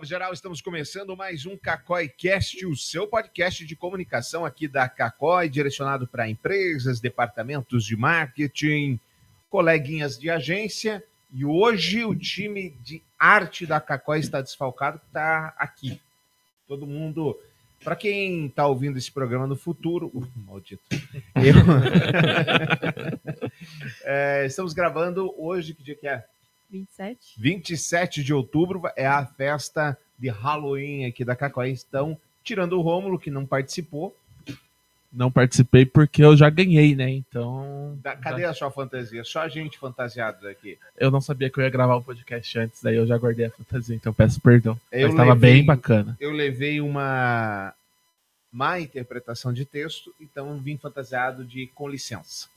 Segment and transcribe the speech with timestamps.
[0.00, 0.32] salve geral!
[0.32, 6.06] Estamos começando mais um Cacói Cast, o seu podcast de comunicação aqui da Cacói, direcionado
[6.06, 8.98] para empresas, departamentos de marketing,
[9.50, 11.04] coleguinhas de agência.
[11.30, 16.00] E hoje o time de arte da Cacói está desfalcado, está aqui.
[16.66, 17.38] Todo mundo.
[17.84, 20.82] Para quem está ouvindo esse programa no futuro, uh, maldito.
[21.34, 21.56] Eu...
[24.04, 26.24] é, estamos gravando hoje, que dia que é?
[26.70, 27.34] 27.
[27.38, 31.70] 27 de outubro é a festa de Halloween aqui da Cacoé.
[31.70, 34.14] Estão tirando o Rômulo, que não participou.
[35.12, 37.10] Não participei porque eu já ganhei, né?
[37.10, 37.98] Então.
[38.00, 38.50] Da, cadê já...
[38.50, 39.24] a sua fantasia?
[39.24, 40.78] Só a gente fantasiado aqui.
[40.96, 43.46] Eu não sabia que eu ia gravar o um podcast antes, daí eu já guardei
[43.46, 44.78] a fantasia, então peço perdão.
[44.92, 46.16] Eu Mas estava bem bacana.
[46.20, 47.74] Eu levei uma
[48.52, 52.48] má interpretação de texto, então vim fantasiado de com licença.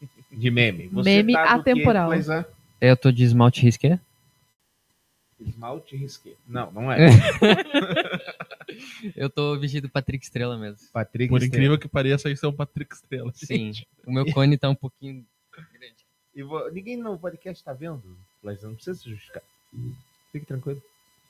[0.30, 0.88] De meme.
[0.88, 2.10] Você meme tá atemporal.
[2.84, 3.98] Quê, eu tô de esmalte risqué.
[5.40, 6.34] Esmalte risqué.
[6.46, 6.98] Não, não é.
[9.16, 10.76] eu tô vestido Patrick Estrela mesmo.
[10.92, 11.56] Patrick Por Estrela.
[11.56, 13.32] incrível que pareça, isso é um Patrick Estrela.
[13.34, 13.72] Sim.
[14.06, 15.24] O meu cone tá um pouquinho
[15.72, 15.94] grande.
[16.34, 16.70] E vou...
[16.70, 18.02] Ninguém no podcast tá vendo,
[18.42, 19.42] mas não precisa se justificar.
[20.30, 20.82] Fique tranquilo.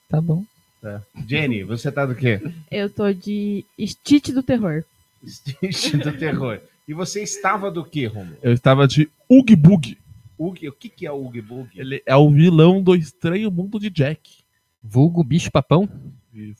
[0.08, 0.44] Tá bom.
[0.82, 1.04] Tá.
[1.24, 2.40] Jenny, você tá do quê?
[2.68, 4.82] Eu tô de Stitch do Terror.
[5.24, 6.60] Stitch do Terror.
[6.88, 8.36] E você estava do quê, Romulo?
[8.42, 9.96] Eu estava de Ug Bug.
[10.38, 11.68] Ug, o que, que é o Ug Bug?
[11.78, 14.44] Ele é o vilão do Estranho Mundo de Jack.
[14.82, 15.88] Vulgo Bicho Papão?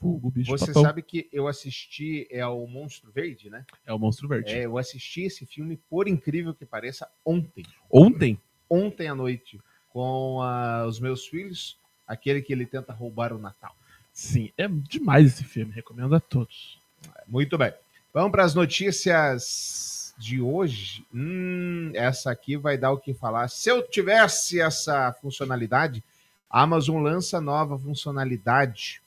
[0.01, 0.83] Vulgo Bicho Você Papão.
[0.83, 3.67] sabe que eu assisti, é o Monstro Verde, né?
[3.85, 4.53] É o Monstro Verde.
[4.53, 7.65] É, eu assisti esse filme, por incrível que pareça, ontem.
[7.91, 8.39] Ontem?
[8.71, 13.75] Ontem à noite, com uh, os meus filhos, aquele que ele tenta roubar o Natal.
[14.13, 16.79] Sim, é demais esse filme, recomendo a todos.
[17.27, 17.73] Muito bem.
[18.13, 23.49] Vamos para as notícias de hoje, hum, essa aqui vai dar o que falar.
[23.49, 26.03] Se eu tivesse essa funcionalidade,
[26.49, 29.01] a Amazon lança nova funcionalidade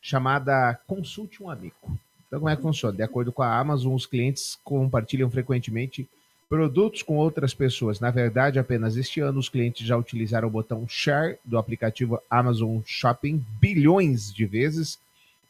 [0.00, 1.98] chamada Consulte um Amigo.
[2.26, 2.96] Então, como é que funciona?
[2.96, 6.08] De acordo com a Amazon, os clientes compartilham frequentemente
[6.48, 8.00] produtos com outras pessoas.
[8.00, 12.80] Na verdade, apenas este ano os clientes já utilizaram o botão Share do aplicativo Amazon
[12.84, 14.98] Shopping bilhões de vezes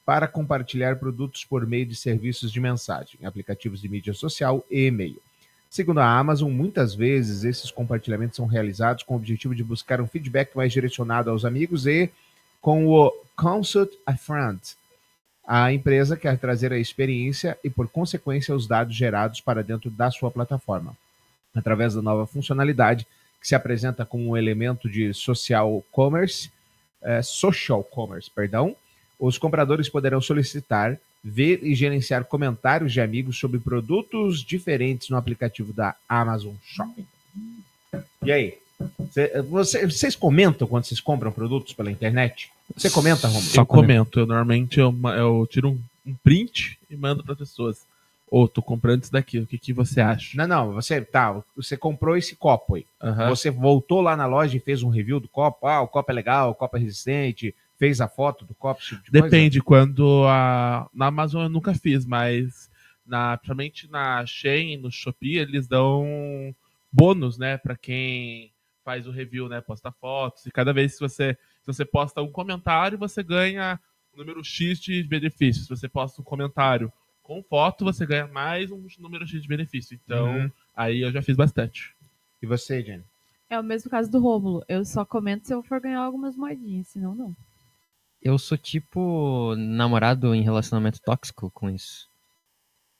[0.04, 5.20] para compartilhar produtos por meio de serviços de mensagem, aplicativos de mídia social e e-mail.
[5.68, 10.06] Segundo a Amazon, muitas vezes esses compartilhamentos são realizados com o objetivo de buscar um
[10.06, 12.10] feedback mais direcionado aos amigos e
[12.60, 14.60] com o Consult a Friend.
[15.46, 20.10] A empresa quer trazer a experiência e, por consequência, os dados gerados para dentro da
[20.10, 20.96] sua plataforma.
[21.54, 23.06] Através da nova funcionalidade,
[23.40, 26.50] que se apresenta como um elemento de social commerce,
[27.02, 28.76] eh, social commerce, perdão,
[29.20, 35.74] os compradores poderão solicitar, ver e gerenciar comentários de amigos sobre produtos diferentes no aplicativo
[35.74, 37.06] da Amazon Shopping.
[38.24, 38.58] E aí?
[39.12, 42.50] Cê, vocês comentam quando vocês compram produtos pela internet?
[42.74, 43.44] Você comenta, Romulo?
[43.44, 44.20] Só comento.
[44.20, 47.84] Eu, normalmente eu, eu tiro um, um, print e mando para pessoas.
[48.30, 50.36] Ou oh, tô comprando isso daqui, o que, que você acha?
[50.36, 52.86] Não, não, você tá, você comprou esse copo aí.
[53.02, 53.28] Uhum.
[53.28, 55.66] Você voltou lá na loja e fez um review do copo.
[55.66, 58.82] Ah, o copo é legal, o copo é resistente, fez a foto do copo?
[58.82, 59.86] Tipo de Depende, coisa?
[59.86, 60.86] quando a.
[60.92, 62.70] Na Amazon eu nunca fiz, mas
[63.06, 66.54] na, principalmente na Shein, no Shopee, eles dão
[66.92, 68.52] bônus, né, para quem
[68.84, 72.30] faz o review, né, posta fotos, e cada vez que você, se você posta um
[72.30, 73.80] comentário, você ganha
[74.14, 75.66] um número X de benefícios.
[75.66, 76.92] Se você posta um comentário
[77.22, 79.98] com foto, você ganha mais um número X de benefício.
[80.04, 80.50] Então, uhum.
[80.76, 81.94] aí eu já fiz bastante.
[82.42, 83.04] E você, Jenny?
[83.48, 84.64] É o mesmo caso do Rômulo.
[84.68, 87.36] Eu só comento se eu for ganhar algumas moedinhas, senão não.
[88.22, 92.08] Eu sou tipo namorado em relacionamento tóxico com isso.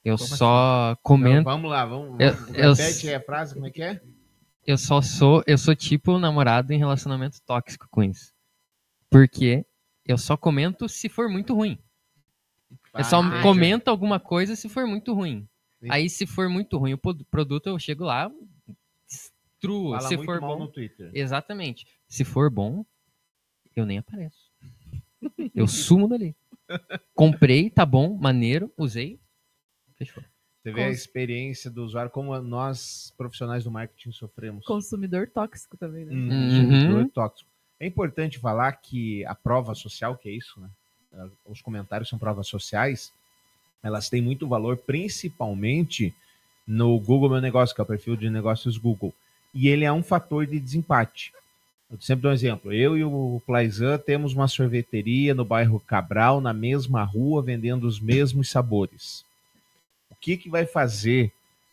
[0.05, 1.01] Eu como só assim?
[1.03, 1.45] comento.
[1.45, 2.19] Não, vamos lá, vamos.
[2.19, 4.01] Eu, repete eu, a frase, como é que é?
[4.67, 8.33] Eu só sou, eu sou tipo namorado em relacionamento tóxico com isso.
[9.11, 9.67] Porque
[10.07, 11.79] eu só comento se for muito ruim.
[12.95, 13.91] Ah, eu só ah, comento já.
[13.91, 15.49] alguma coisa se for muito ruim.
[15.81, 15.89] Sim.
[15.91, 18.31] Aí se for muito ruim o produto, eu chego lá,
[19.07, 19.91] destruo.
[19.97, 21.11] Fala se for bom, no Twitter.
[21.15, 21.87] Exatamente.
[22.09, 22.85] Se for bom,
[23.77, 24.40] eu nem apareço.
[25.55, 26.35] Eu sumo dali.
[27.15, 29.19] Comprei, tá bom, maneiro, usei,
[29.97, 30.23] fechou.
[30.63, 34.67] Você vê a experiência do usuário, como nós, profissionais do marketing, sofremos.
[34.67, 36.13] Consumidor tóxico também, né?
[36.13, 36.69] Uhum.
[36.69, 37.51] Consumidor tóxico.
[37.79, 40.69] É importante falar que a prova social, que é isso, né?
[41.47, 43.13] Os comentários são provas sociais,
[43.83, 46.15] elas têm muito valor, principalmente
[46.67, 49.15] no Google Meu Negócio, que é o perfil de negócios Google.
[49.53, 51.33] E ele é um fator de desempate.
[51.91, 52.73] Eu sempre dou um exemplo.
[52.73, 57.99] Eu e o Plaizan temos uma sorveteria no bairro Cabral, na mesma rua, vendendo os
[57.99, 59.25] mesmos sabores.
[60.09, 61.33] O que, que vai fazer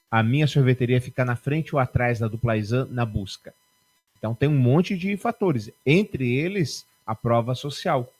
[0.09, 3.53] a minha sorveteria ficar na frente ou atrás da do Plaizan na busca?
[4.17, 8.11] Então tem um monte de fatores, entre eles a prova social.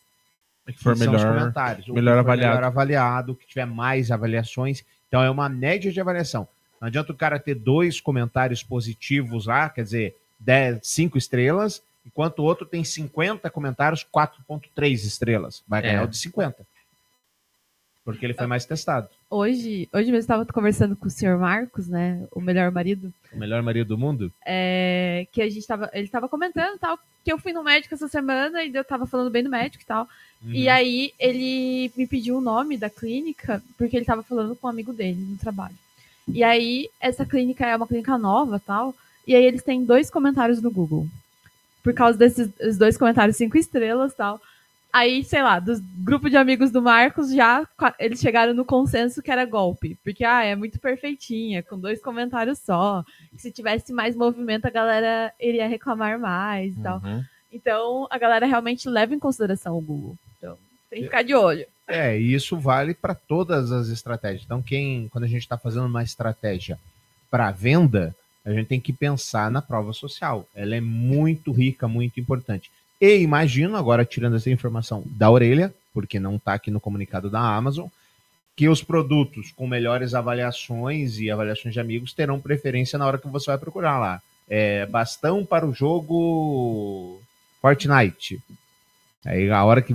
[0.68, 1.20] Que for melhor.
[1.20, 1.88] comentários.
[1.88, 2.56] O melhor avaliado.
[2.56, 4.84] melhor avaliado, que tiver mais avaliações.
[5.08, 6.48] Então é uma média de avaliação.
[6.80, 12.40] Não adianta o cara ter dois comentários positivos lá, quer dizer, 10, 5 estrelas, enquanto
[12.40, 15.64] o outro tem 50 comentários, 4.3 estrelas.
[15.68, 16.04] Vai ganhar É.
[16.04, 16.66] o de 50.
[18.04, 19.10] Porque ele foi mais testado.
[19.30, 22.26] Hoje, hoje mesmo eu estava conversando com o senhor Marcos, né?
[22.32, 23.14] O melhor marido.
[23.34, 24.32] O melhor marido do mundo?
[24.46, 25.90] é, que a gente tava.
[25.94, 26.98] Ele tava comentando tal.
[27.26, 29.86] Que eu fui no médico essa semana e eu tava falando bem do médico e
[29.86, 30.08] tal.
[30.46, 34.70] E aí ele me pediu o nome da clínica, porque ele tava falando com um
[34.70, 35.76] amigo dele no trabalho.
[36.26, 38.96] E aí, essa clínica é uma clínica nova tal.
[39.28, 41.06] E aí eles têm dois comentários no Google.
[41.84, 44.42] Por causa desses dois comentários cinco estrelas tal.
[44.92, 47.68] Aí, sei lá, do grupo de amigos do Marcos, já
[48.00, 49.98] eles chegaram no consenso que era golpe.
[50.04, 53.04] Porque, ah, é muito perfeitinha, com dois comentários só.
[53.38, 57.02] Se tivesse mais movimento, a galera iria reclamar mais e tal.
[57.04, 57.24] Uhum.
[57.52, 60.18] Então, a galera realmente leva em consideração o Google.
[60.38, 60.58] Então,
[60.90, 61.66] tem que ficar de olho.
[61.88, 64.44] É, e isso vale para todas as estratégias.
[64.46, 66.80] Então, quem, quando a gente está fazendo uma estratégia
[67.30, 68.16] para venda,
[68.48, 70.48] a gente tem que pensar na prova social.
[70.56, 72.72] Ela é muito rica, muito importante.
[73.00, 77.42] E imagino, agora tirando essa informação da orelha, porque não está aqui no comunicado da
[77.42, 77.88] Amazon,
[78.56, 83.28] que os produtos com melhores avaliações e avaliações de amigos terão preferência na hora que
[83.28, 84.22] você vai procurar lá.
[84.50, 87.22] É, bastão para o jogo
[87.62, 88.42] Fortnite.
[89.26, 89.94] Aí a hora que.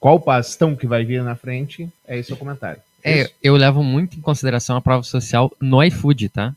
[0.00, 2.82] Qual bastão que vai vir na frente é esse o comentário.
[3.04, 6.52] É, eu levo muito em consideração a prova social no iFood, tá?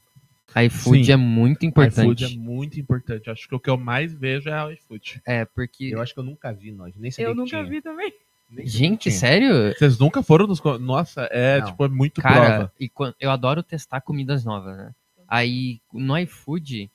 [0.55, 1.11] iFood Sim.
[1.11, 2.23] é muito importante.
[2.23, 3.29] iFood é muito importante.
[3.29, 5.21] Acho que o que eu mais vejo é o iFood.
[5.25, 5.85] É, porque.
[5.93, 7.63] Eu acho que eu nunca vi nós, nem sabia Eu que nunca tinha.
[7.63, 8.13] vi também.
[8.49, 9.15] Nem Gente, tinha.
[9.15, 9.73] sério?
[9.73, 10.61] Vocês nunca foram nos.
[10.79, 11.67] Nossa, é Não.
[11.67, 12.71] tipo, é muito Cara, prova.
[12.79, 14.91] e quan- eu adoro testar comidas novas, né?
[15.27, 16.89] Aí, no iFood,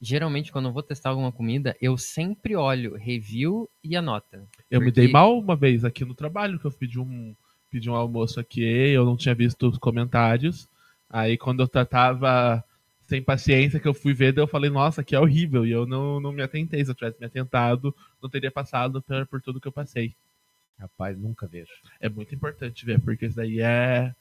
[0.00, 4.44] geralmente quando eu vou testar alguma comida, eu sempre olho review e a nota.
[4.70, 7.34] Eu me porque- dei mal uma vez aqui no trabalho, que eu pedi um,
[7.70, 10.68] pedi um almoço aqui, eu não tinha visto os comentários.
[11.10, 12.64] Aí quando eu ta- tava
[13.12, 15.66] sem paciência, que eu fui ver, daí eu falei, nossa, que é horrível.
[15.66, 16.82] E eu não, não me atentei.
[16.82, 20.14] Se eu tivesse me atentado, não teria passado por, por tudo que eu passei.
[20.78, 21.70] Rapaz, nunca vejo.
[22.00, 24.14] É muito importante ver, porque isso daí é,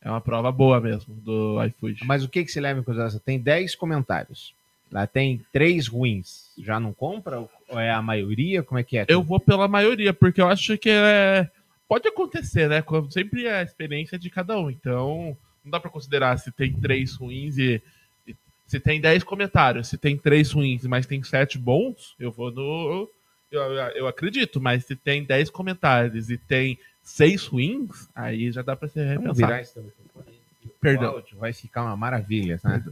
[0.00, 2.06] é uma prova boa mesmo do iFood.
[2.06, 3.20] Mas o que, que se leva em consideração?
[3.22, 4.54] Tem 10 comentários.
[4.90, 6.52] Lá tem três ruins.
[6.56, 7.46] Já não compra?
[7.68, 8.62] Ou é a maioria?
[8.62, 9.04] Como é que é?
[9.08, 11.50] Eu vou pela maioria, porque eu acho que é.
[11.86, 12.82] Pode acontecer, né?
[13.10, 14.70] Sempre é a experiência de cada um.
[14.70, 17.82] Então, não dá pra considerar se tem três ruins e.
[18.66, 23.08] Se tem 10 comentários, se tem três ruins, mas tem sete bons, eu vou no.
[23.50, 23.60] Eu,
[23.94, 28.88] eu acredito, mas se tem 10 comentários e tem seis ruins, aí já dá pra
[28.88, 29.84] se Vamos repensar.
[30.80, 31.12] Perdão.
[31.12, 32.82] Áudio vai ficar uma maravilha, né?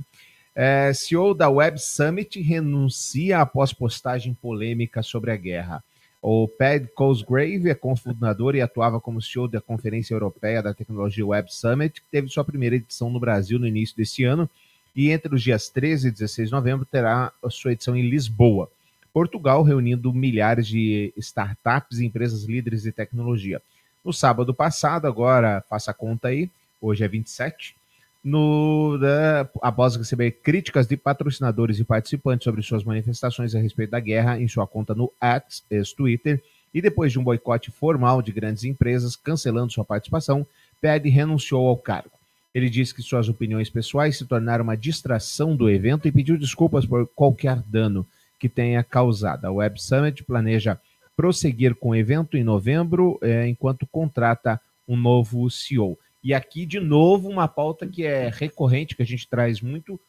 [0.54, 5.82] É, CEO da Web Summit renuncia após postagem polêmica sobre a guerra.
[6.22, 11.52] O Pat Cosgrave é cofundador e atuava como CEO da Conferência Europeia da Tecnologia Web
[11.52, 14.48] Summit, que teve sua primeira edição no Brasil no início desse ano,
[14.94, 18.70] e entre os dias 13 e 16 de novembro terá a sua edição em Lisboa,
[19.12, 23.60] Portugal, reunindo milhares de startups e empresas líderes de tecnologia.
[24.04, 26.48] No sábado passado, agora faça a conta aí,
[26.80, 27.74] hoje é 27,
[28.22, 34.00] no, da, após receber críticas de patrocinadores e participantes sobre suas manifestações a respeito da
[34.00, 38.64] guerra em sua conta no X, ex-Twitter, e depois de um boicote formal de grandes
[38.64, 40.46] empresas cancelando sua participação,
[40.80, 42.19] Ped renunciou ao cargo.
[42.54, 46.84] Ele disse que suas opiniões pessoais se tornaram uma distração do evento e pediu desculpas
[46.84, 48.06] por qualquer dano
[48.38, 49.44] que tenha causado.
[49.44, 50.80] A Web Summit planeja
[51.16, 55.98] prosseguir com o evento em novembro, eh, enquanto contrata um novo CEO.
[56.24, 60.00] E aqui, de novo, uma pauta que é recorrente, que a gente traz muito,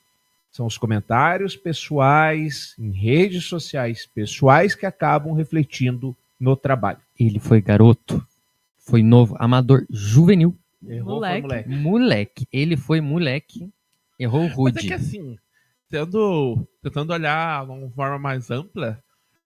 [0.51, 6.99] são os comentários pessoais em redes sociais pessoais que acabam refletindo no trabalho.
[7.17, 8.25] Ele foi garoto,
[8.79, 10.55] foi novo, amador, juvenil,
[10.87, 11.41] Errou, Moleque.
[11.41, 11.69] foi moleque.
[11.69, 12.47] moleque.
[12.51, 13.69] Ele foi moleque,
[14.19, 14.87] errou Mas é rude.
[14.87, 15.37] que assim,
[15.89, 19.01] tendo, tentando olhar de uma forma mais ampla,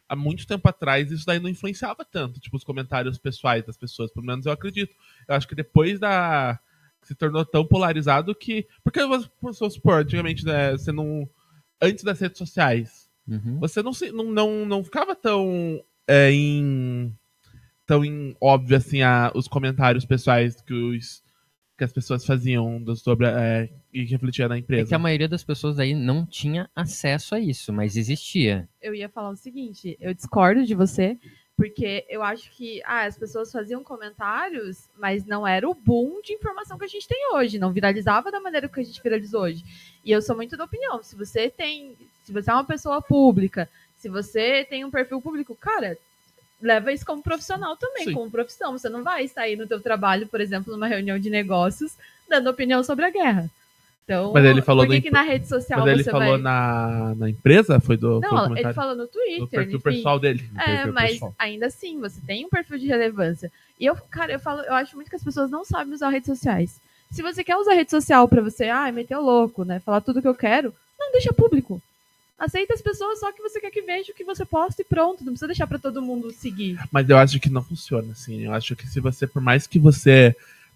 [0.08, 4.12] há muito tempo atrás isso daí não influenciava tanto, tipo, os comentários pessoais das pessoas,
[4.14, 4.96] pelo menos eu acredito.
[5.28, 6.60] Eu acho que depois da.
[7.02, 8.66] se tornou tão polarizado que.
[8.84, 9.30] Porque, vamos
[9.74, 11.30] supor, antigamente, né, você não.
[11.82, 13.60] Antes das redes sociais, Uhum.
[13.60, 17.12] você não, se, não, não, não ficava tão é, em.
[17.86, 21.24] tão em óbvio assim a, os comentários pessoais que, os,
[21.78, 24.88] que as pessoas faziam do- sobre é, e que refletia na É empresa.
[24.90, 28.68] que a maioria das pessoas aí não tinha acesso a isso, mas existia.
[28.82, 31.18] Eu ia falar o seguinte, eu discordo de você,
[31.58, 36.34] porque eu acho que ah, as pessoas faziam comentários, mas não era o boom de
[36.34, 39.64] informação que a gente tem hoje, não viralizava da maneira que a gente viralizou hoje.
[40.04, 43.70] E eu sou muito da opinião, se você tem, se você é uma pessoa pública,
[43.98, 45.98] se você tem um perfil público, cara,
[46.66, 48.14] leva isso como profissional também, Sim.
[48.14, 48.72] como profissão.
[48.72, 51.94] Você não vai sair no teu trabalho, por exemplo, numa reunião de negócios,
[52.28, 53.50] dando opinião sobre a guerra.
[54.04, 56.34] Então, Mas ele falou por que, no que na rede social Quando ele você falou
[56.34, 56.42] vai...
[56.42, 58.76] na, na empresa, foi do, foi Não, ele comentário?
[58.76, 59.90] falou no Twitter, do perfil enfim.
[59.90, 60.50] pessoal dele.
[60.60, 61.36] É, mas pessoal.
[61.40, 63.52] ainda assim, você tem um perfil de relevância.
[63.80, 66.28] E eu, cara, eu falo, eu acho muito que as pessoas não sabem usar redes
[66.28, 66.80] sociais.
[67.12, 69.80] Se você quer usar rede social pra você, ah, meter o louco, né?
[69.80, 71.82] Falar tudo que eu quero, não deixa público.
[72.38, 75.24] Aceita as pessoas só que você quer que veja o que você posta e pronto.
[75.24, 76.78] Não precisa deixar pra todo mundo seguir.
[76.92, 78.42] Mas eu acho que não funciona assim.
[78.42, 80.36] Eu acho que se você, por mais que você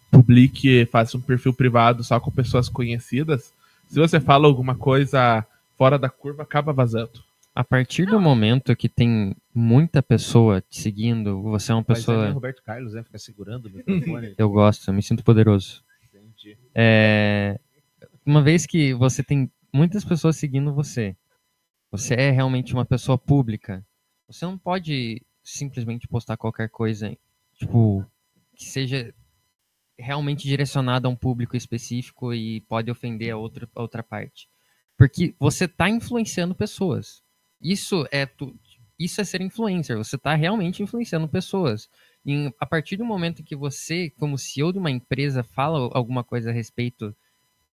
[0.09, 3.53] publique, faça um perfil privado só com pessoas conhecidas,
[3.87, 5.45] se você fala alguma coisa
[5.77, 7.23] fora da curva, acaba vazando.
[7.53, 12.01] A partir do momento que tem muita pessoa te seguindo, você é uma Mas é
[12.01, 12.29] pessoa.
[12.31, 13.03] Roberto Carlos, né?
[13.03, 14.33] Fica segurando o microfone.
[14.37, 15.83] Eu gosto, eu me sinto poderoso.
[16.13, 16.57] Entendi.
[16.73, 17.59] É,
[18.25, 21.15] Uma vez que você tem muitas pessoas seguindo você,
[21.91, 23.85] você é realmente uma pessoa pública,
[24.27, 27.15] você não pode simplesmente postar qualquer coisa,
[27.55, 28.05] tipo,
[28.55, 29.13] que seja
[29.97, 34.47] realmente direcionada a um público específico e pode ofender a outra, a outra parte.
[34.97, 37.23] Porque você está influenciando pessoas.
[37.61, 38.55] Isso é tu,
[38.97, 39.97] isso é ser influencer.
[39.97, 41.89] Você está realmente influenciando pessoas.
[42.25, 46.49] E a partir do momento que você, como CEO de uma empresa, fala alguma coisa
[46.49, 47.15] a respeito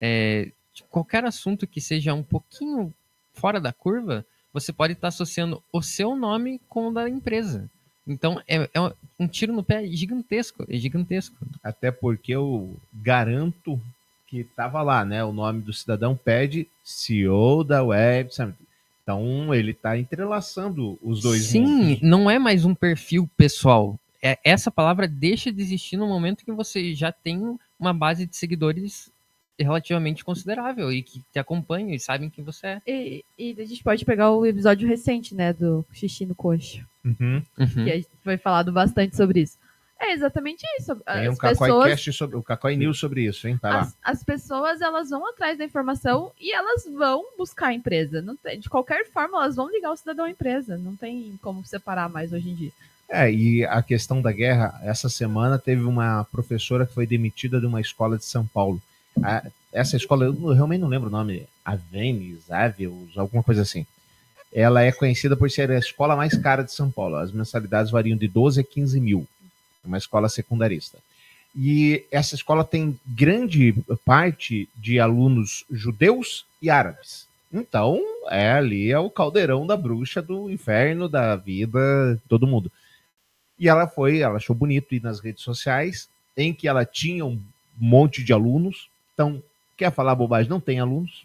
[0.00, 2.94] é, de qualquer assunto que seja um pouquinho
[3.36, 7.70] fora da curva, você pode estar associando o seu nome com o da empresa.
[8.06, 11.36] Então é, é um tiro no pé gigantesco, é gigantesco.
[11.62, 13.80] Até porque eu garanto
[14.26, 15.24] que tava lá, né?
[15.24, 18.58] O nome do cidadão pede CEO da Web Summit.
[19.02, 22.02] Então ele tá entrelaçando os dois Sim, mundos.
[22.02, 23.98] não é mais um perfil pessoal.
[24.22, 28.36] É, essa palavra deixa de existir no momento que você já tem uma base de
[28.36, 29.10] seguidores
[29.58, 32.82] relativamente considerável e que te acompanham e sabem quem você é.
[32.86, 36.84] E, e a gente pode pegar o episódio recente, né, do xixi no coxo.
[37.04, 37.42] Uhum.
[37.58, 37.84] Uhum.
[37.84, 39.56] Que a gente foi falado bastante sobre isso.
[39.98, 40.94] É exatamente isso.
[40.96, 43.56] Tem um As Cacói pessoas, sobre o Cacói News sobre isso, hein?
[43.56, 43.80] Tá lá.
[43.80, 48.20] as, as pessoas, elas vão atrás da informação e elas vão buscar a empresa.
[48.20, 50.76] Não tem- de qualquer forma, elas vão ligar o cidadão à empresa.
[50.76, 52.72] Não tem como separar mais hoje em dia.
[53.08, 57.66] É, e a questão da guerra, essa semana teve uma professora que foi demitida de
[57.66, 58.82] uma escola de São Paulo.
[59.22, 63.86] A- essa escola, eu realmente não lembro o nome, Avenes, Avios, alguma coisa assim.
[64.52, 67.16] Ela é conhecida por ser a escola mais cara de São Paulo.
[67.16, 69.26] As mensalidades variam de 12 a 15 mil.
[69.84, 70.98] É uma escola secundarista.
[71.54, 77.26] E essa escola tem grande parte de alunos judeus e árabes.
[77.52, 82.70] Então, é ali é o caldeirão da bruxa do inferno, da vida, todo mundo.
[83.58, 87.40] E ela foi, ela achou bonito ir nas redes sociais, em que ela tinha um
[87.76, 88.88] monte de alunos.
[89.16, 89.42] Então,
[89.78, 90.50] quer falar bobagem?
[90.50, 91.24] Não tem alunos,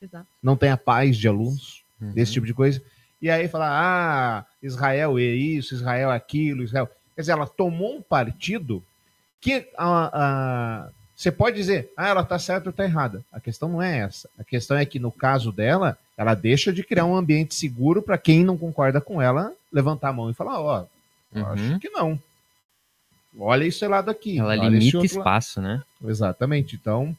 [0.00, 0.26] Exato.
[0.42, 2.12] não tem a paz de alunos, Uhum.
[2.12, 2.82] desse tipo de coisa.
[3.20, 6.88] E aí falar, ah, Israel é isso, Israel é aquilo, Israel.
[7.14, 8.82] Quer dizer, ela tomou um partido
[9.40, 13.22] que ah, ah, você pode dizer, ah, ela tá certa ou tá errada.
[13.32, 14.28] A questão não é essa.
[14.38, 18.18] A questão é que, no caso dela, ela deixa de criar um ambiente seguro para
[18.18, 20.84] quem não concorda com ela levantar a mão e falar, ó,
[21.34, 21.52] eu Uhum.
[21.52, 22.18] acho que não.
[23.38, 24.38] Olha esse lado aqui.
[24.38, 25.06] Ela limita lado.
[25.06, 25.82] espaço, né?
[26.04, 26.76] Exatamente.
[26.76, 27.16] Então,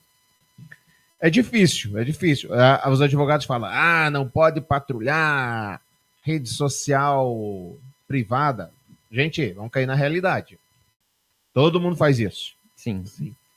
[1.20, 2.50] é difícil, é difícil.
[2.54, 5.82] Ah, Os advogados falam, ah, não pode patrulhar
[6.24, 7.76] rede social
[8.08, 8.72] privada.
[9.12, 10.60] Gente, vamos cair na realidade.
[11.54, 12.54] Todo mundo faz isso.
[12.76, 13.04] Sim.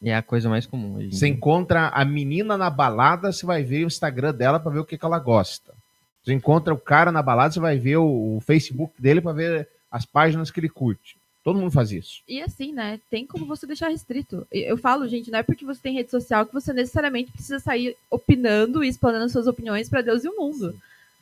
[0.01, 1.01] E é a coisa mais comum.
[1.01, 4.79] em Você encontra a menina na balada, você vai ver o Instagram dela para ver
[4.79, 5.75] o que, que ela gosta.
[6.23, 9.69] Você encontra o cara na balada, você vai ver o, o Facebook dele para ver
[9.91, 11.17] as páginas que ele curte.
[11.43, 12.21] Todo mundo faz isso.
[12.29, 13.01] E assim, né?
[13.11, 14.47] Tem como você deixar restrito.
[14.53, 17.97] Eu falo, gente, não é porque você tem rede social que você necessariamente precisa sair
[18.11, 20.75] opinando e explanando suas opiniões para Deus e o mundo.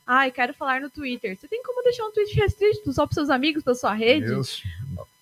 [0.04, 1.36] Ai, quero falar no Twitter.
[1.36, 4.26] Você tem como deixar um tweet restrito só para seus amigos, para sua rede?
[4.26, 4.62] Deus.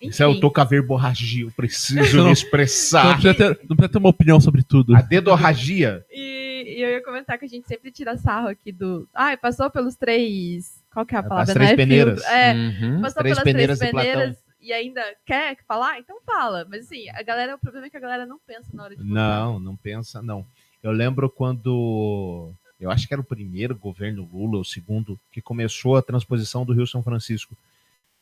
[0.00, 0.08] Enfim.
[0.10, 3.20] Isso é eu tô com a verborragia, eu preciso me Não expressar.
[3.20, 4.94] precisa, ter, não precisa ter uma opinião sobre tudo.
[4.96, 6.04] A dedorragia.
[6.10, 9.06] E, e eu ia comentar que a gente sempre tira sarro aqui do.
[9.12, 10.80] Ai, passou pelos três.
[10.92, 11.52] Qual que é a As palavra?
[11.54, 12.24] três Não é peneiras.
[12.24, 13.00] É, Uhum.
[13.02, 15.98] passou três pelas peneiras três peneiras e ainda quer falar?
[15.98, 16.66] Então fala.
[16.68, 19.02] Mas assim, a galera, o problema é que a galera não pensa na hora de
[19.02, 19.14] votar.
[19.14, 20.44] Não, não pensa, não.
[20.82, 22.50] Eu lembro quando.
[22.80, 26.72] Eu acho que era o primeiro governo Lula, o segundo, que começou a transposição do
[26.74, 27.56] Rio São Francisco.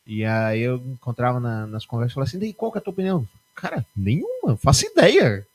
[0.07, 2.83] E aí eu encontrava na- nas conversas e falava assim: daí qual que é a
[2.83, 3.27] tua opinião?
[3.55, 5.47] Cara, nenhuma, faço ideia.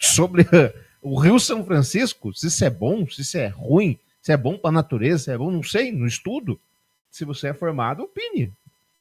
[0.00, 0.46] Sobre
[1.02, 4.56] o Rio São Francisco, se isso é bom, se isso é ruim, se é bom
[4.56, 6.58] para a natureza, se é bom, não sei, no estudo.
[7.10, 8.52] Se você é formado, opine.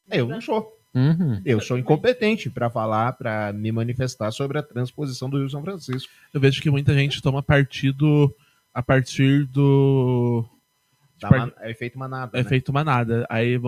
[0.10, 0.76] Eu não sou.
[0.94, 1.42] Uhum.
[1.46, 6.12] Eu sou incompetente para falar, para me manifestar sobre a transposição do Rio São Francisco.
[6.34, 8.34] Eu vejo que muita gente toma partido
[8.74, 10.46] a partir do
[11.20, 12.38] Tipo, man- é efeito manada.
[12.38, 12.50] É né?
[12.50, 13.28] feito manada.
[13.30, 13.60] Aí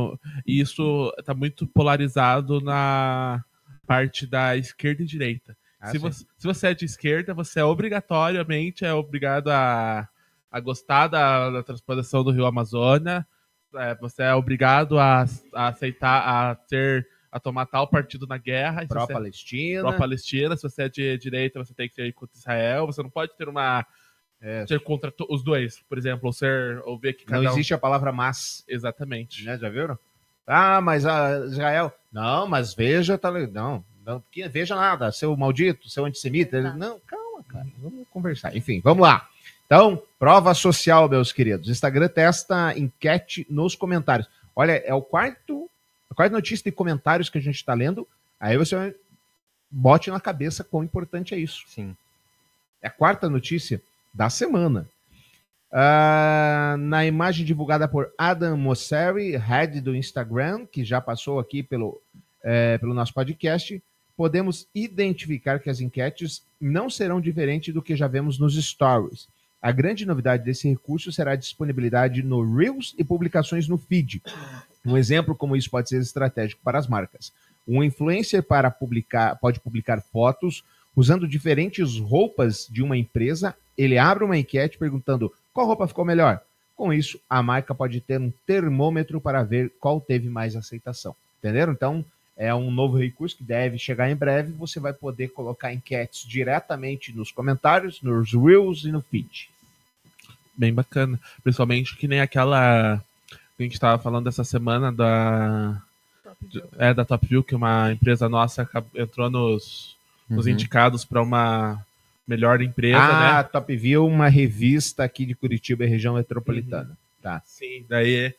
[0.48, 3.44] e isso tá muito polarizado na
[3.86, 5.56] parte da esquerda e direita.
[5.80, 10.08] Ah, se, você, se você é de esquerda, você é obrigatoriamente é obrigado a,
[10.50, 13.28] a gostar da, da transposição do Rio Amazônia.
[13.76, 18.82] É, você é obrigado a, a aceitar, a ter, a tomar tal partido na guerra.
[18.82, 19.82] Se você é Pró-Palestina.
[19.82, 22.86] pró-Palestina, se você é de direita, você tem que ser contra Israel.
[22.88, 23.86] Você não pode ter uma
[24.42, 27.54] É, ser contra os dois, por exemplo, ou ser ou ver que cada não um-
[27.54, 29.44] existe a palavra mas, exatamente.
[29.46, 29.58] né?
[29.58, 29.98] Já viram?
[30.48, 31.94] Ah, mas a Israel.
[32.12, 36.58] Não, mas veja, tá Não, não porque veja nada, seu maldito, seu antissemita.
[36.58, 36.74] Ele-.
[36.74, 37.68] Não, calma, cara.
[37.78, 38.56] Vamos conversar.
[38.58, 39.30] Enfim, vamos lá.
[39.72, 41.70] Então, prova social, meus queridos.
[41.70, 44.28] Instagram testa enquete nos comentários.
[44.54, 45.70] Olha, é o quarto,
[46.10, 48.06] a quarta notícia de comentários que a gente está lendo.
[48.38, 48.94] Aí você
[49.72, 51.64] bote na cabeça quão importante é isso.
[51.70, 51.96] Sim.
[52.82, 53.82] É a quarta notícia
[54.14, 54.90] da semana.
[55.72, 61.98] Ah, na imagem divulgada por Adam Mosseri, head do Instagram, que já passou aqui pelo,
[62.44, 63.82] eh, pelo nosso podcast,
[64.18, 69.30] podemos identificar que as enquetes não serão diferentes do que já vemos nos stories.
[69.62, 74.22] A grande novidade desse recurso será a disponibilidade no Reels e publicações no feed.
[74.84, 77.32] Um exemplo como isso pode ser estratégico para as marcas.
[77.68, 80.64] Um influencer para publicar, pode publicar fotos
[80.96, 83.56] usando diferentes roupas de uma empresa.
[83.78, 86.42] Ele abre uma enquete perguntando qual roupa ficou melhor.
[86.76, 91.16] Com isso, a marca pode ter um termômetro para ver qual teve mais aceitação.
[91.38, 91.74] Entenderam?
[91.74, 92.04] Então,
[92.42, 94.52] é um novo recurso que deve chegar em breve.
[94.54, 99.48] Você vai poder colocar enquetes diretamente nos comentários, nos Reels e no feed.
[100.58, 101.20] Bem bacana.
[101.44, 103.00] Principalmente que nem aquela
[103.56, 105.80] que a gente estava falando essa semana da,
[106.80, 109.96] é, da Top View, que uma empresa nossa entrou nos,
[110.28, 110.52] nos Uhum.
[110.54, 111.86] indicados para uma
[112.28, 113.44] melhor empresa, ah, né?
[113.44, 116.98] Top View, uma revista aqui de Curitiba e região metropolitana.
[117.22, 117.40] Tá.
[117.46, 118.34] Sim, daí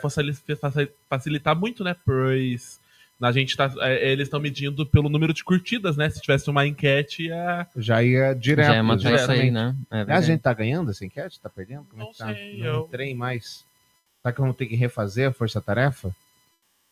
[0.00, 1.94] faci- facilitar muito, né?
[2.02, 2.80] Pois
[3.24, 6.08] a gente tá, é, eles estão medindo pelo número de curtidas, né?
[6.10, 7.66] Se tivesse uma enquete, ia.
[7.76, 8.66] Já ia direto.
[8.66, 9.74] Já é matar isso aí, né?
[9.90, 11.38] É a gente tá ganhando essa enquete?
[11.40, 11.84] Tá perdendo?
[11.90, 12.34] Como é Não que tá?
[12.34, 13.64] sei, não eu- entrei mais.
[14.22, 16.14] Será que eu vou ter que refazer a força-tarefa?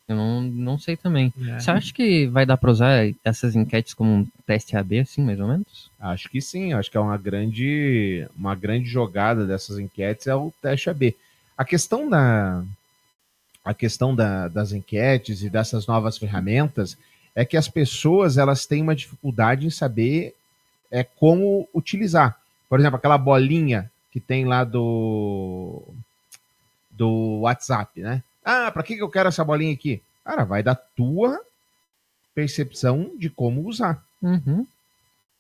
[0.09, 1.33] Eu não, não sei também.
[1.49, 1.61] É.
[1.61, 5.39] Você acha que vai dar pra usar essas enquetes como um teste AB, assim, mais
[5.39, 5.89] ou menos?
[6.01, 10.53] Acho que sim, acho que é uma grande, uma grande jogada dessas enquetes é o
[10.61, 11.15] teste AB.
[11.57, 12.65] A questão da
[13.71, 16.97] a questão da- das enquetes e dessas novas ferramentas
[17.35, 20.35] é que as pessoas elas têm uma dificuldade em saber
[20.91, 22.37] é como utilizar.
[22.69, 25.83] Por exemplo, aquela bolinha que tem lá do
[26.91, 28.23] do WhatsApp, né?
[28.45, 30.03] Ah, para que que eu quero essa bolinha aqui?
[30.25, 31.41] Cara, vai da tua
[32.35, 34.03] percepção de como usar.
[34.21, 34.67] Uhum.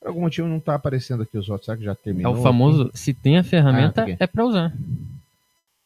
[0.01, 1.67] Por algum motivo não tá aparecendo aqui os outros.
[1.67, 2.35] Será que já É terminou?
[2.35, 4.17] o famoso, se tem a ferramenta, Ah, ok.
[4.19, 4.73] é pra usar.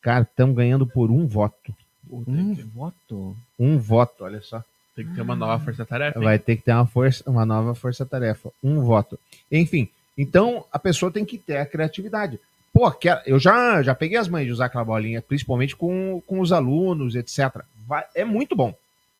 [0.00, 1.74] Cara, estão ganhando por um voto.
[2.10, 3.36] Um que- voto.
[3.58, 4.62] Um voto, olha só.
[4.94, 6.20] Tem que ter uma nova força-tarefa.
[6.20, 8.50] Vai ter que ter uma, força, uma nova força-tarefa.
[8.62, 9.18] Um voto.
[9.50, 12.38] Enfim, então a pessoa tem que ter a criatividade.
[12.72, 16.40] Pô, quer- eu já, já peguei as mães de usar aquela bolinha, principalmente com, com
[16.40, 17.62] os alunos, etc.
[17.86, 18.74] Vai- é muito bom.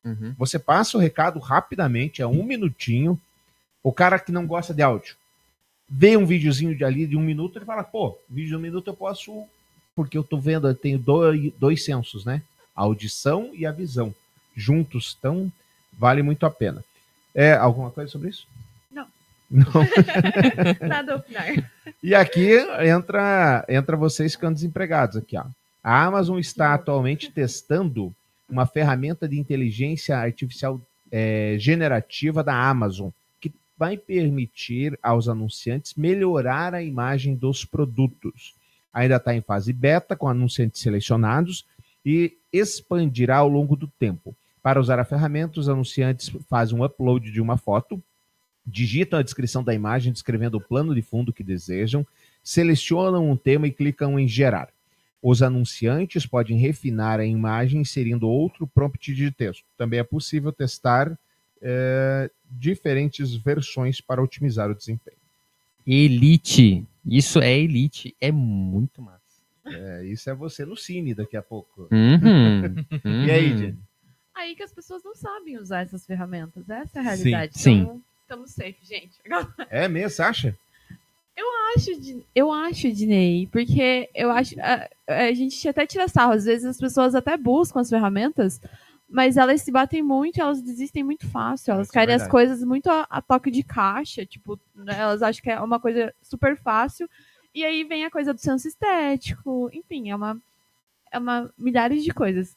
[0.05, 0.35] Uhum.
[0.39, 3.19] Você passa o recado rapidamente, é um minutinho.
[3.83, 5.17] O cara que não gosta de áudio
[5.89, 8.89] vê um videozinho de ali de um minuto, ele fala, pô, vídeo de um minuto
[8.89, 9.45] eu posso.
[9.97, 12.43] Porque eu tô vendo, eu tenho dois, dois sensos, né?
[12.75, 14.15] A audição e a visão.
[14.57, 15.51] Juntos, então
[15.93, 16.85] vale muito a pena.
[17.35, 18.47] É, alguma coisa sobre isso?
[18.91, 19.07] Não.
[19.51, 19.67] Não.
[20.87, 21.71] Nada a opinar.
[22.03, 25.45] E aqui entra, entra vocês ficando desempregados aqui, ó.
[25.83, 28.15] A Amazon está atualmente testando
[28.49, 30.81] uma ferramenta de inteligência artificial
[31.13, 38.55] eh, generativa da Amazon que vai permitir aos anunciantes melhorar a imagem dos produtos.
[38.93, 41.67] Ainda está em fase beta com anunciantes selecionados
[42.05, 44.35] e expandirá ao longo do tempo.
[44.63, 48.03] Para usar a ferramenta, os anunciantes fazem um upload de uma foto,
[48.67, 52.07] digitam a descrição da imagem descrevendo o plano de fundo que desejam,
[52.43, 54.69] selecionam um tema e clicam em gerar.
[55.23, 59.65] Os anunciantes podem refinar a imagem inserindo outro prompt de texto.
[59.77, 61.19] Também é possível testar
[61.63, 65.17] eh, diferentes versões para otimizar o desempenho.
[65.87, 66.85] Elite.
[67.07, 68.15] Isso é elite.
[68.21, 69.24] É muito massa.
[69.67, 71.89] É, isso é você no Cine daqui a pouco.
[71.91, 72.75] Uhum.
[73.27, 73.59] E aí, Uhum.
[73.59, 73.79] Jenny?
[74.35, 76.69] Aí que as pessoas não sabem usar essas ferramentas.
[76.69, 77.59] Essa é a realidade.
[77.59, 77.81] sim.
[77.83, 79.13] Então, estamos safe, gente.
[79.71, 80.59] É mesmo, você acha?
[81.37, 81.47] Eu
[81.77, 84.55] acho, eu acho, Dinei, porque eu acho.
[84.61, 88.61] A, a gente até tira sarro, às vezes as pessoas até buscam as ferramentas,
[89.09, 92.31] mas elas se batem muito, elas desistem muito fácil, elas Isso é querem as verdade.
[92.31, 96.15] coisas muito a, a toque de caixa, tipo, né, elas acham que é uma coisa
[96.23, 97.09] super fácil,
[97.55, 100.39] e aí vem a coisa do senso estético, enfim, é uma.
[101.13, 102.57] é uma milhares de coisas.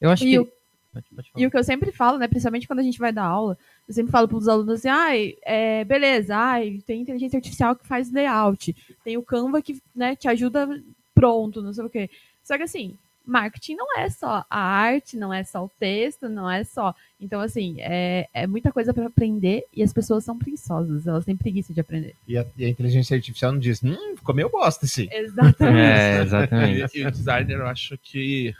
[0.00, 0.38] Eu acho E que.
[0.38, 0.48] o-
[0.92, 3.24] Pode- pode E o que eu sempre falo, né, principalmente quando a gente vai dar
[3.24, 7.76] aula, eu sempre falo para os alunos assim, ai, é, beleza, ai, tem inteligência artificial
[7.76, 8.74] que faz layout,
[9.04, 10.68] tem o Canva que, né, te ajuda
[11.14, 12.10] pronto, não sei o quê.
[12.42, 12.98] Só que assim,
[13.30, 16.94] marketing não é só a arte, não é só o texto, não é só.
[17.20, 21.36] Então, assim, é, é muita coisa para aprender e as pessoas são preguiçosas, elas têm
[21.36, 22.14] preguiça de aprender.
[22.26, 25.08] E a, e a inteligência artificial não diz, hum, ficou meio bosta esse.
[25.10, 25.80] Exatamente.
[25.90, 26.98] É, exatamente.
[26.98, 28.54] E, e o designer, eu acho que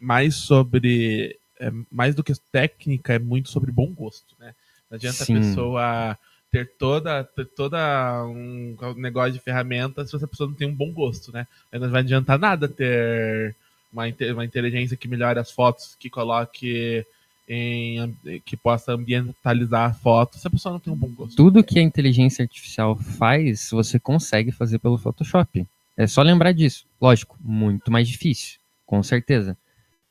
[0.00, 1.38] mais sobre.
[1.60, 4.54] é, mais do que técnica, é muito sobre bom gosto, né?
[4.90, 5.36] Não adianta Sim.
[5.36, 6.18] a pessoa
[6.50, 10.92] ter toda, ter toda um negócio de ferramentas se essa pessoa não tem um bom
[10.92, 11.46] gosto, né?
[11.70, 13.54] Aí Não vai adiantar nada ter
[13.92, 17.04] uma, uma inteligência que melhore as fotos, que coloque
[17.48, 21.36] em que possa ambientalizar a foto, se a pessoa não tem um bom gosto.
[21.36, 25.66] Tudo que a inteligência artificial faz, você consegue fazer pelo Photoshop.
[25.96, 26.86] É só lembrar disso.
[27.00, 29.56] Lógico, muito mais difícil, com certeza.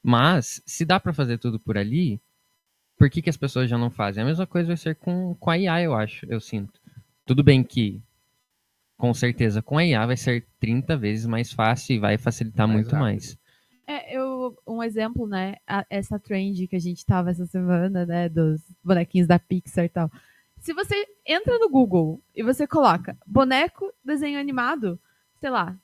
[0.01, 2.19] Mas, se dá pra fazer tudo por ali,
[2.97, 4.23] por que, que as pessoas já não fazem?
[4.23, 6.79] A mesma coisa vai ser com, com a IA, eu acho, eu sinto.
[7.25, 7.99] Tudo bem que,
[8.97, 12.79] com certeza, com a IA vai ser 30 vezes mais fácil e vai facilitar Mais
[12.79, 13.01] muito rápido.
[13.01, 13.37] mais.
[13.87, 15.55] É, eu, um exemplo, né?
[15.67, 18.27] a- essa trend que a gente tava essa semana, né?
[18.29, 20.11] Dos bonequinhos da Pixar e tal.
[20.59, 24.99] Se você entra no Google e você coloca boneco, desenho animado,
[25.39, 25.77] sei lá,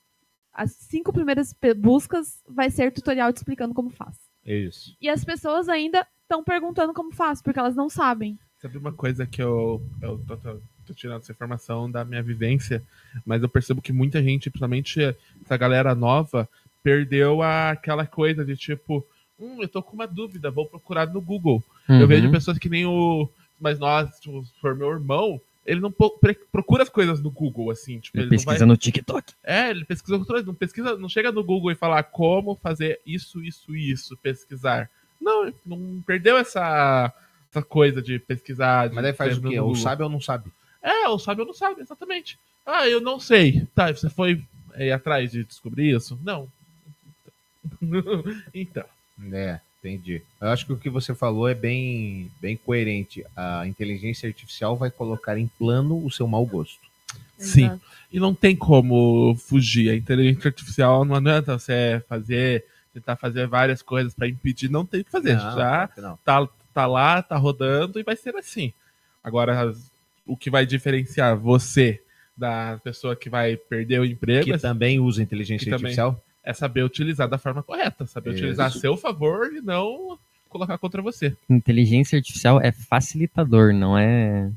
[0.52, 4.16] as cinco primeiras buscas vai ser tutorial te explicando como faz.
[4.44, 4.96] Isso.
[5.00, 8.36] E as pessoas ainda estão perguntando como faz, porque elas não sabem.
[8.58, 12.82] Sabe uma coisa que eu, eu tô, tô- tô tirando essa informação da minha vivência,
[13.24, 15.00] mas eu percebo que muita gente, principalmente
[15.44, 16.48] essa galera nova,
[16.82, 19.06] perdeu a- aquela coisa de tipo,
[19.38, 21.62] hum, eu tô com uma dúvida, vou procurar no Google.
[21.88, 22.06] Eu Uhum.
[22.06, 23.28] vejo pessoas que nem o.
[23.60, 28.00] Mas nós, tipo, se for meu irmão, ele não procura as coisas no Google, assim,
[28.00, 28.54] tipo, Ele ele, não vai.
[28.54, 29.32] pesquisa no TikTok.
[29.44, 33.74] É, ele pesquisa não pesquisa, não chega no Google e fala como fazer isso, isso,
[33.76, 34.90] isso, pesquisar.
[35.20, 37.12] Não, não perdeu essa,
[37.48, 38.88] essa coisa de pesquisar.
[38.88, 39.60] de Mas daí faz o quê?
[39.60, 40.50] Ou sabe ou não sabe?
[40.82, 42.36] É, ou sabe ou não sabe, exatamente.
[42.66, 43.64] Ah, eu não sei.
[43.72, 44.42] Tá, você foi
[44.74, 46.18] é, atrás de descobrir isso?
[46.24, 46.48] Não.
[48.54, 48.84] então.
[49.32, 50.22] É, entendi.
[50.40, 53.24] Eu acho que o que você falou é bem, bem coerente.
[53.36, 56.80] A inteligência artificial vai colocar em plano o seu mau gosto.
[57.38, 57.64] Sim.
[57.64, 57.80] Exato.
[58.12, 59.90] E não tem como fugir.
[59.90, 65.00] A inteligência artificial não adianta você fazer, tentar fazer várias coisas para impedir, não tem
[65.00, 65.34] o que fazer.
[65.36, 66.18] Não, Já não.
[66.24, 68.72] tá, tá lá, tá rodando e vai ser assim.
[69.24, 69.72] Agora,
[70.26, 72.02] o que vai diferenciar você
[72.36, 75.94] da pessoa que vai perder o emprego Que é, também usa inteligência Que também.
[76.44, 78.38] É saber utilizar da forma correta, saber Isso.
[78.40, 81.36] utilizar a seu favor e não colocar contra você.
[81.48, 84.50] Inteligência artificial é facilitador, não é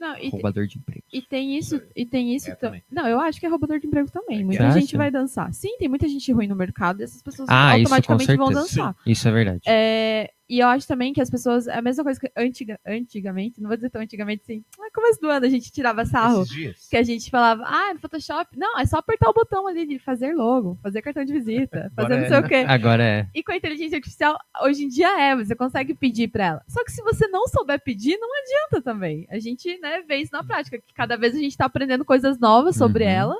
[0.00, 1.02] Não, roubador de emprego.
[1.12, 2.82] e tem isso, e tem isso É, tam- também.
[2.90, 4.38] Não, eu acho que é roubador de emprego também.
[4.38, 4.80] Você Muita acha?
[4.80, 5.52] gente vai dançar.
[5.52, 8.60] Sim, tem muita gente ruim no mercado e essas pessoas Ah, isso automaticamente vão certeza.
[8.82, 8.96] dançar.
[9.06, 9.60] Isso é verdade.
[9.66, 11.66] É, e eu acho também que as pessoas.
[11.66, 14.64] É a mesma coisa que antiga, antigamente, não vou dizer tão antigamente assim.
[14.78, 16.44] No começo do ano a gente tirava sarro.
[16.90, 18.56] Que a gente falava, ah, no Photoshop.
[18.58, 22.20] Não, é só apertar o botão ali de fazer logo, fazer cartão de visita, fazer
[22.20, 22.40] não sei é.
[22.40, 22.64] o quê.
[22.68, 23.28] Agora é.
[23.34, 26.62] E com a inteligência artificial, hoje em dia é, você consegue pedir pra ela.
[26.68, 29.26] Só que se você não souber pedir, não adianta também.
[29.30, 32.38] A gente, né, vê isso na prática, que cada vez a gente tá aprendendo coisas
[32.38, 33.10] novas sobre Uhum.
[33.10, 33.36] ela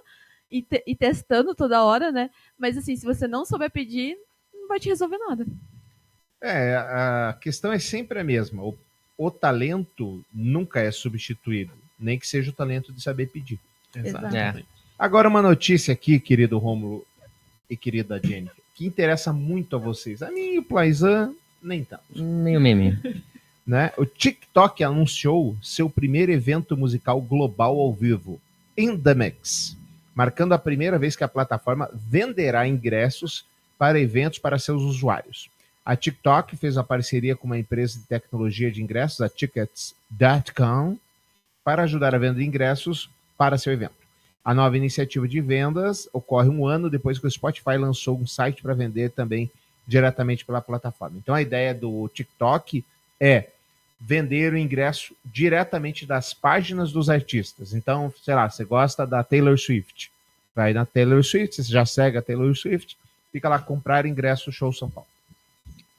[0.51, 2.31] e, te- e testando toda hora, né?
[2.59, 4.17] Mas assim, se você não souber pedir,
[4.55, 5.45] não vai te resolver nada.
[6.47, 8.63] É, a questão é sempre a mesma.
[8.63, 8.77] O,
[9.17, 13.59] o talento nunca é substituído, nem que seja o talento de saber pedir.
[13.97, 14.67] Exatamente.
[14.99, 17.07] Agora uma notícia aqui, querido Rômulo
[17.71, 20.23] e querida Jennifer, que interessa muito a vocês.
[20.23, 22.03] A mim e o Plaizan, nem tanto.
[22.15, 22.99] Meio meme.
[23.67, 23.91] né?
[23.97, 28.39] O TikTok anunciou seu primeiro evento musical global ao vivo,
[28.77, 29.79] In The Mix,
[30.15, 33.47] marcando a primeira vez que a plataforma venderá ingressos
[33.79, 35.49] para eventos para seus usuários.
[35.85, 40.97] A TikTok fez a parceria com uma empresa de tecnologia de ingressos, a Tickets.com,
[41.63, 43.95] para ajudar a venda de ingressos para seu evento.
[44.43, 48.63] A nova iniciativa de vendas ocorre um ano depois que o Spotify lançou um site
[48.63, 49.51] para vender também
[49.87, 51.19] diretamente pela plataforma.
[51.19, 52.85] Então a ideia do TikTok
[53.21, 53.49] é
[54.01, 57.73] vender o ingresso diretamente das páginas dos artistas.
[57.73, 60.11] Então, sei lá, você gosta da Taylor Swift.
[60.55, 62.97] Vai na Taylor Swift, você já segue a Taylor Swift,
[63.33, 65.09] fica lá comprar ingresso show São Paulo.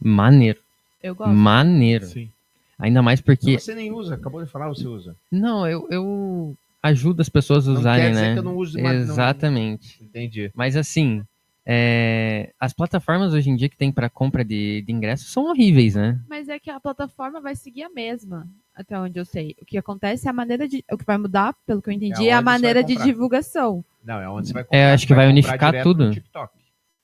[0.01, 0.60] Maneiro.
[1.01, 1.31] Eu gosto.
[1.34, 2.05] Maneiro.
[2.05, 2.29] Sim.
[2.77, 3.58] Ainda mais porque.
[3.60, 5.15] Você nem usa, acabou de falar, você usa.
[5.31, 8.34] Não, eu, eu ajudo as pessoas a Não usarem, quer dizer né?
[8.34, 10.03] que eu não use, mas não- Exatamente.
[10.03, 10.51] Entendi.
[10.53, 11.23] Mas assim,
[11.65, 15.95] é, as plataformas hoje em dia que tem para compra de, de ingressos são horríveis,
[15.95, 16.19] né?
[16.29, 19.55] Mas é que a plataforma vai seguir a mesma, até onde eu sei.
[19.62, 20.84] O que acontece é a maneira de.
[20.91, 23.05] O que vai mudar, pelo que eu entendi, É é, a maneira vai de comprar.
[23.12, 23.86] divulgação.
[24.03, 26.05] Não, é onde você vai É, acho que vai comprar unificar tudo.
[26.08, 26.53] no TikTok.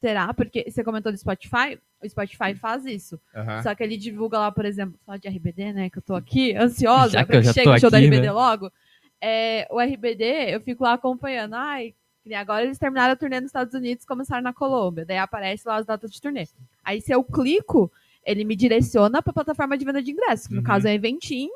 [0.01, 0.33] Será?
[0.33, 3.21] Porque você comentou do Spotify, o Spotify faz isso.
[3.35, 3.61] Aham.
[3.61, 5.89] Só que ele divulga lá, por exemplo, só de RBD, né?
[5.91, 8.23] Que eu tô aqui, ansiosa, Já que que já chegue o show da aqui, RBD
[8.25, 8.31] né?
[8.31, 8.71] logo.
[9.21, 11.53] É, o RBD, eu fico lá acompanhando.
[11.53, 11.93] Ai,
[12.35, 15.05] agora eles terminaram a turnê nos Estados Unidos e começaram na Colômbia.
[15.05, 16.47] Daí aparece lá as datas de turnê.
[16.83, 17.91] Aí se eu clico,
[18.25, 20.65] ele me direciona pra plataforma de venda de ingressos, que no Uhum.
[20.65, 21.47] caso é Eventim,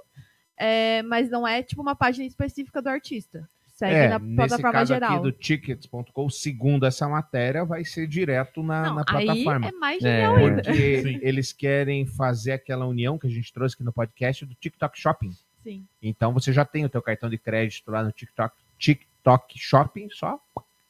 [0.58, 3.49] é, mas não é tipo uma página específica do artista.
[3.75, 5.13] Segue É, na nesse plataforma caso geral.
[5.15, 9.67] aqui do tickets.com, segundo essa matéria, vai ser direto na, Não, na aí plataforma.
[9.67, 10.11] é mais É.
[10.15, 10.61] genial ainda.
[10.63, 11.19] Porque Sim.
[11.21, 15.31] eles querem fazer aquela união que a gente trouxe aqui no podcast do TikTok Shopping.
[15.61, 15.85] Sim.
[16.01, 20.39] Então você já tem o teu cartão de crédito lá no TikTok, TikTok Shopping, só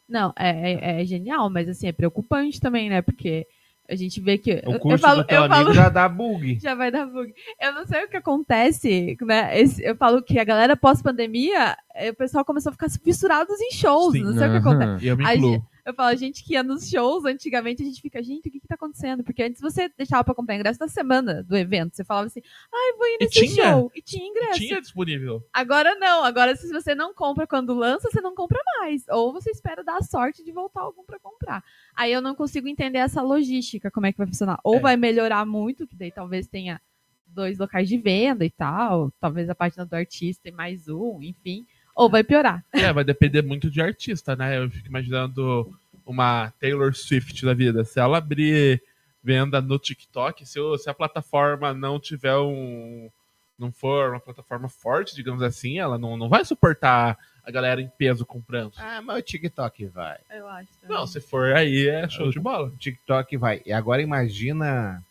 [0.08, 3.02] Não, é, é- é genial, mas assim, é preocupante também, né?
[3.02, 3.48] Porque
[3.89, 4.52] a gente vê que.
[4.65, 6.58] o eu- curso eu falo, do teu eu amigo falo, já dá bug.
[6.62, 7.34] já vai dar bug.
[7.62, 9.60] Eu não sei o que acontece, né?
[9.60, 13.71] Esse- eu falo que a galera pós-pandemia, eh, o pessoal começou a ficar fissurados em
[13.71, 14.13] shows.
[14.13, 14.24] Sim.
[14.24, 15.06] Não sei o que acontece.
[15.08, 15.65] Eu me A incluo.
[15.86, 18.60] Eu falo, a gente que ia nos shows antigamente, a gente fica, gente, o que
[18.60, 19.24] que tá acontecendo?
[19.24, 21.95] Porque antes você deixava pra comprar ingresso na semana do evento.
[21.95, 22.41] Você falava assim,
[22.74, 23.71] ai, vou ir E nesse tinha.
[23.71, 23.91] show.
[23.95, 24.60] E tinha ingresso.
[24.60, 25.45] Tinha disponível.
[25.54, 29.04] Agora não, agora se você não compra quando lança, você não compra mais.
[29.10, 31.63] Ou você espera dar a sorte de voltar algum pra comprar.
[31.95, 34.60] Aí eu não consigo entender essa logística, como é que vai funcionar.
[34.63, 34.80] Ou É.
[34.80, 36.82] vai melhorar muito, que daí talvez tenha
[37.28, 41.63] dois locais de venda e tal, talvez a página do artista e mais um, enfim.
[41.95, 42.63] Ou vai piorar.
[42.73, 44.58] É, vai depender muito de artista, né?
[44.58, 45.73] Eu fico imaginando
[46.05, 47.84] uma Taylor Swift da vida.
[47.86, 48.81] Se ela abrir
[49.23, 53.10] venda no TikTok, se, o- se a plataforma não tiver um.
[53.58, 57.88] não for uma plataforma forte, digamos assim, ela não, não vai suportar a galera em
[57.97, 58.73] peso comprando.
[58.77, 60.17] Ah, mas o TikTok vai.
[60.29, 60.67] Eu acho.
[60.89, 62.67] Não, se for aí, é show de bola.
[62.67, 63.62] O TikTok vai.
[63.65, 65.01] E agora imagina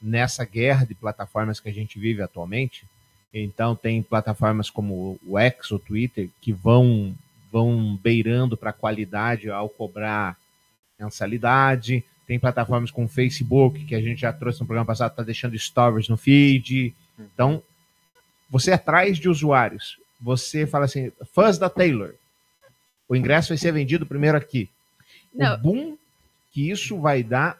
[0.00, 2.86] nessa guerra de plataformas que a gente vive atualmente.
[3.42, 7.14] Então tem plataformas como o X, o Twitter, que vão
[7.52, 10.36] vão beirando para qualidade ao cobrar
[10.98, 12.04] mensalidade.
[12.26, 15.58] Tem plataformas como o Facebook, que a gente já trouxe no programa passado, tá deixando
[15.58, 16.94] stories no feed.
[17.18, 17.62] Então,
[18.50, 22.14] você atrás de usuários, você fala assim, fãs da Taylor,
[23.08, 24.68] o ingresso vai ser vendido primeiro aqui.
[25.32, 25.54] Não.
[25.54, 25.98] O boom
[26.50, 27.58] que isso vai dar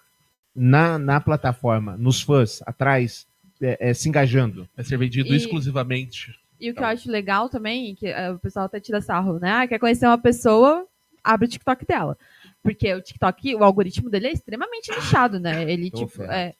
[0.54, 3.26] na, na plataforma, nos fãs, atrás,
[3.60, 4.68] é, é, se engajando.
[4.76, 6.34] Vai ser vendido E- exclusivamente.
[6.58, 9.50] E o que eu acho legal também, que eh, o pessoal até tira sarro, né?
[9.52, 10.86] Ah, quer conhecer uma pessoa,
[11.22, 12.16] abre o TikTok dela.
[12.62, 15.62] Porque o TikTok, o algoritmo dele é extremamente nichado, né?
[15.70, 16.54] Ele, Tô tipo, é,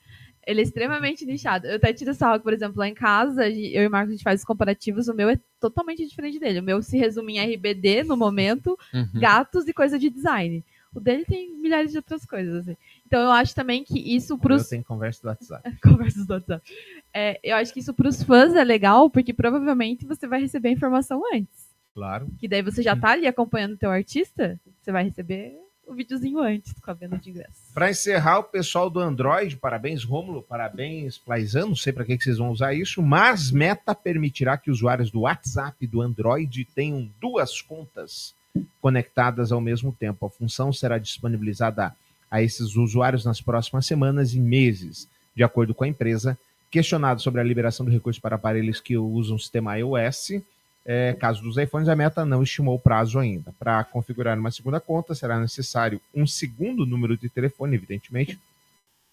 [0.45, 1.65] ele é extremamente nichado.
[1.67, 4.23] Eu até tiro sarro, por exemplo, lá em casa, eu e o Marcos, a gente
[4.23, 6.59] faz os comparativos, o meu é totalmente diferente dele.
[6.59, 9.19] O meu se resume em RBD, no momento, Uhum.
[9.19, 10.63] gatos e coisa de design.
[10.93, 12.77] O dele tem milhares de outras coisas, assim.
[13.05, 15.77] Então eu acho também que isso Eu pros tenho conversa do WhatsApp.
[15.81, 16.73] conversas do WhatsApp.
[17.13, 20.73] É, eu acho que isso pros fãs é legal, porque provavelmente você vai receber a
[20.73, 21.67] informação antes.
[21.93, 22.27] Claro.
[22.39, 26.39] Que daí você já tá ali acompanhando o teu artista, você vai receber o videozinho
[26.39, 27.73] antes com a venda de ingresso.
[27.73, 32.23] Para encerrar, o pessoal do Android, parabéns, Rômulo, parabéns, Plaizan, não sei para que, que
[32.23, 37.09] vocês vão usar isso, mas Meta permitirá que usuários do WhatsApp e do Android tenham
[37.21, 38.35] duas contas
[38.81, 40.25] conectadas ao mesmo tempo.
[40.25, 41.95] A função será disponibilizada
[42.29, 46.37] a esses usuários nas próximas semanas e meses, de acordo com a empresa.
[46.69, 50.41] Questionado sobre a liberação do recurso para aparelhos que usam o sistema iOS,
[50.89, 53.53] é, caso dos iPhones, a Meta não estimou o prazo ainda.
[53.59, 58.39] Para configurar uma segunda conta, será necessário um segundo número de telefone, evidentemente,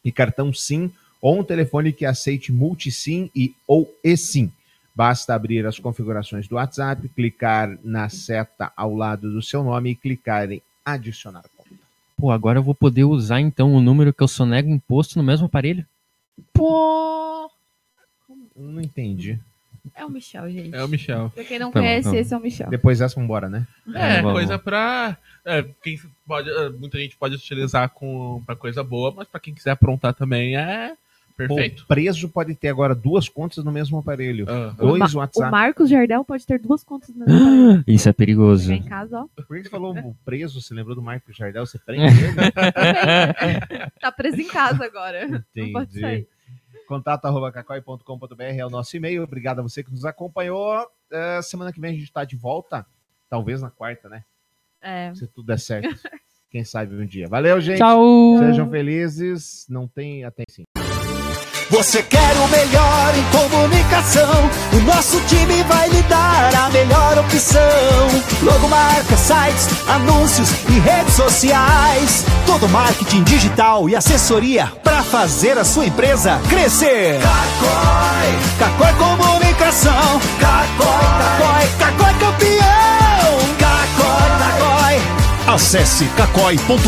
[0.04, 4.52] e cartão SIM ou um telefone que aceite multisim e ou eSIM.
[4.94, 9.94] Basta abrir as configurações do WhatsApp, clicar na seta ao lado do seu nome e
[9.96, 11.70] clicar em adicionar conta.
[12.16, 15.46] Pô, agora eu vou poder usar então o número que eu sonego imposto no mesmo
[15.46, 15.84] aparelho?
[16.52, 17.50] Pô!
[18.56, 19.38] Não entendi.
[19.94, 20.74] É o Michel, gente.
[20.74, 21.30] É o Michel.
[21.34, 22.16] Pra quem não Tá bom, conhece, tá bom.
[22.16, 22.70] esse é o Michel.
[22.70, 23.66] Depois dessa, vambora, né?
[23.94, 24.32] É, vamos.
[24.38, 25.16] coisa pra.
[25.44, 29.52] é, quem pode, é, muita gente pode utilizar com, pra coisa boa, mas pra quem
[29.52, 30.94] quiser aprontar também é
[31.36, 31.82] perfeito.
[31.82, 34.46] O preso pode ter agora duas contas no mesmo aparelho.
[34.78, 35.50] O, Dois o WhatsApp.
[35.50, 37.84] Marcos Jardel pode ter duas contas no mesmo aparelho.
[37.86, 38.72] Isso é perigoso.
[38.72, 39.42] Em casa, ó.
[39.42, 40.60] Por que você falou o preso?
[40.60, 41.66] Você lembrou do Marco Jardel?
[41.66, 42.34] Você prende ele?
[44.00, 45.28] Tá preso em casa agora.
[45.54, 46.00] Não pode Entendi.
[46.00, 46.28] sair.
[46.86, 49.22] Contato arroba cacói.com.br é o nosso e-mail.
[49.22, 50.86] Obrigado a você que nos acompanhou.
[51.10, 52.84] É, semana que vem a gente está de volta.
[53.30, 54.22] Talvez na quarta, né?
[54.82, 55.14] É.
[55.14, 55.88] Se tudo der certo.
[56.50, 57.26] Quem sabe um dia.
[57.26, 57.78] Valeu, gente.
[57.78, 58.38] Tchau!
[58.38, 59.66] Sejam felizes.
[59.68, 60.62] Não tem até sim.
[61.74, 64.48] Você quer o melhor em comunicação?
[64.74, 67.60] O nosso time vai lhe dar a melhor opção.
[68.42, 72.24] Logomarca, sites, anúncios e redes sociais.
[72.46, 77.18] Todo marketing digital e assessoria para fazer a sua empresa crescer.
[77.20, 80.20] Cacói, Cacói Comunicação.
[80.38, 80.86] Cacói,
[81.40, 83.36] Cacói, Cacói campeão.
[83.58, 85.02] Cacói, Cacói.
[85.52, 86.84] Acesse cacói.com.br.